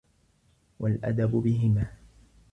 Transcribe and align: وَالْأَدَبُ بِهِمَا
وَالْأَدَبُ 0.79 1.31
بِهِمَا 1.35 1.91